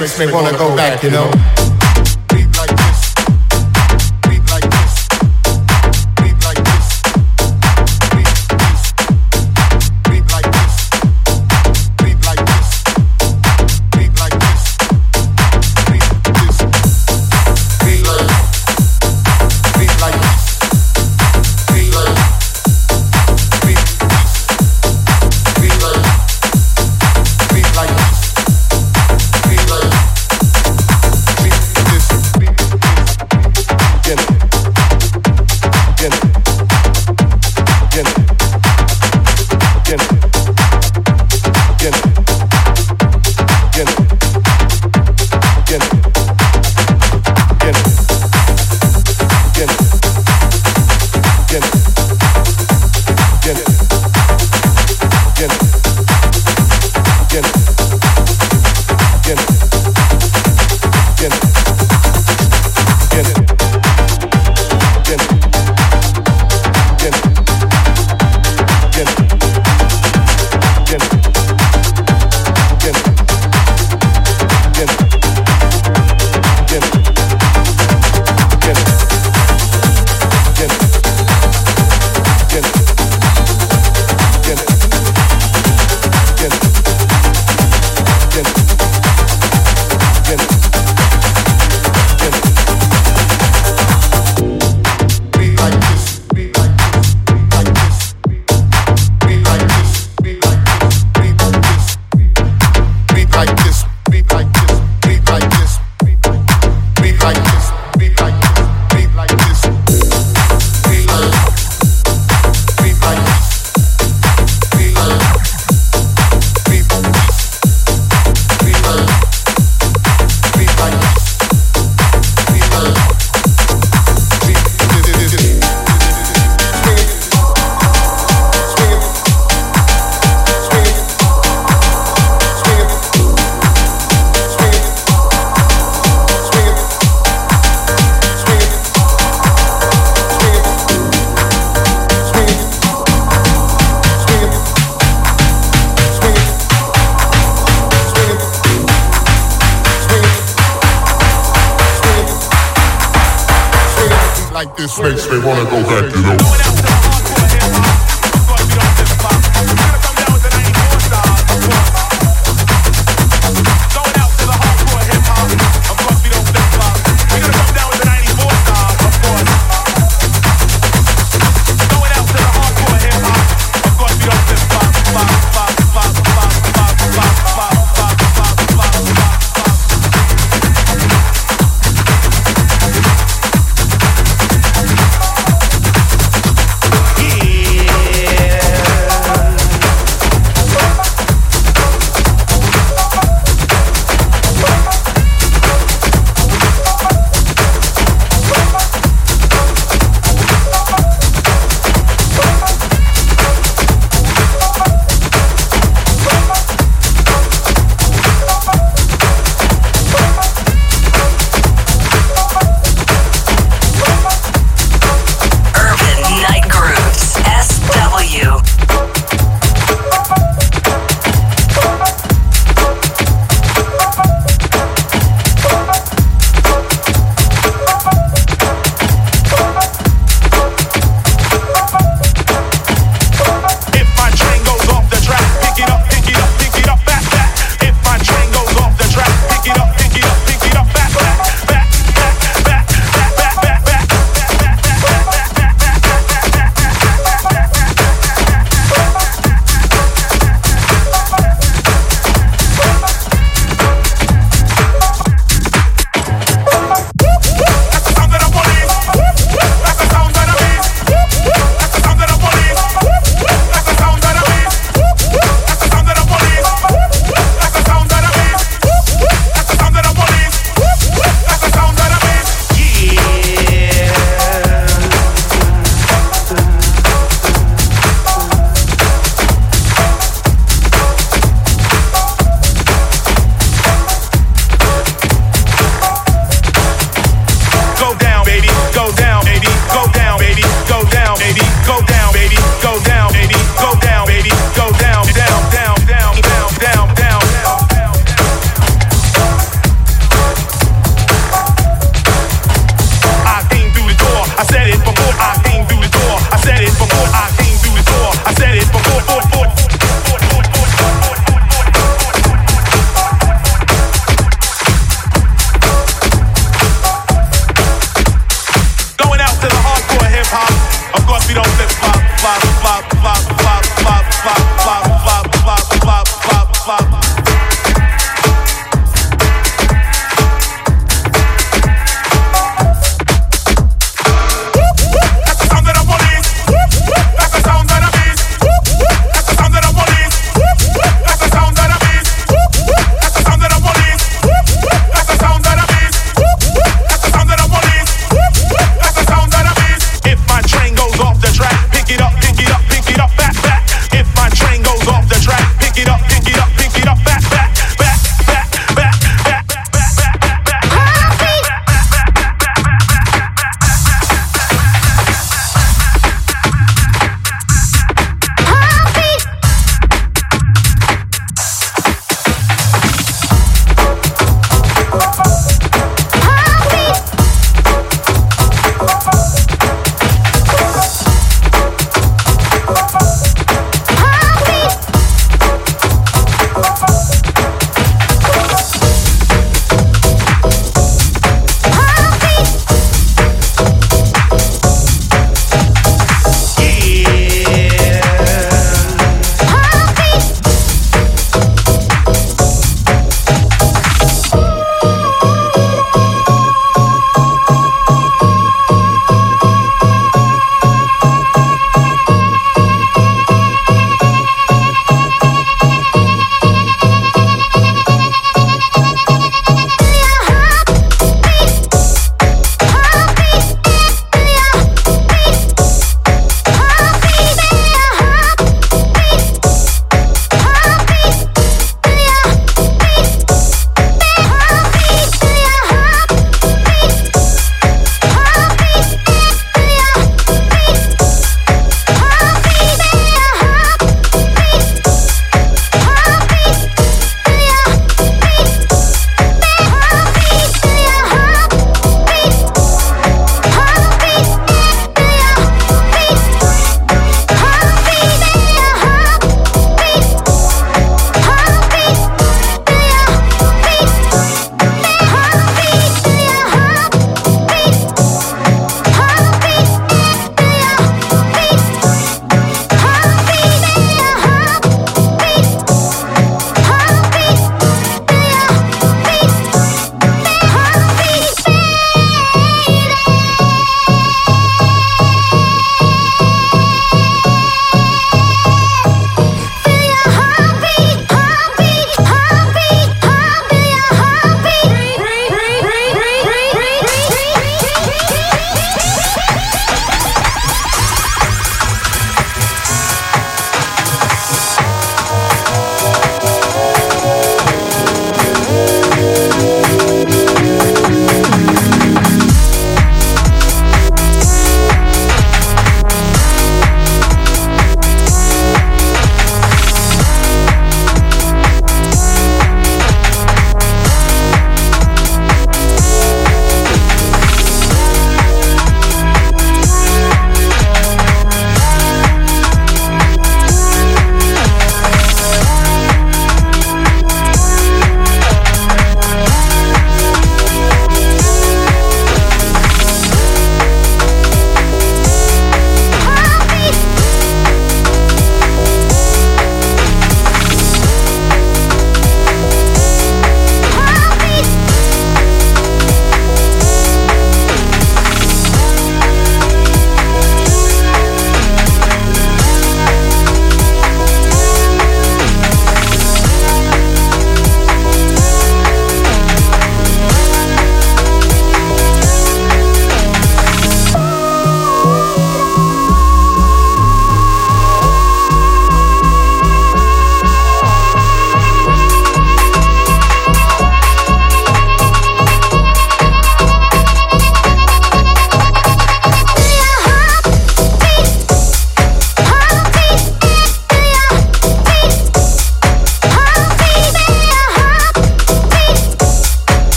[0.00, 1.55] Makes me wanna go back, you know.